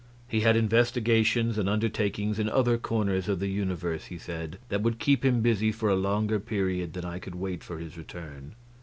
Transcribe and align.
He 0.27 0.39
had 0.39 0.55
investigations 0.55 1.59
and 1.59 1.69
undertakings 1.69 2.39
in 2.39 2.49
other 2.49 2.79
corners 2.79 3.29
of 3.29 3.39
the 3.39 3.49
universe, 3.49 4.05
he 4.05 4.17
said, 4.17 4.57
that 4.69 4.81
would 4.81 4.97
keep 4.97 5.23
him 5.23 5.41
busy 5.41 5.71
for 5.71 5.89
a 5.89 5.95
longer 5.95 6.39
period 6.39 6.93
than 6.93 7.05
I 7.05 7.19
could 7.19 7.35
wait 7.35 7.63
for 7.63 7.77
his 7.77 7.99
return. 7.99 8.55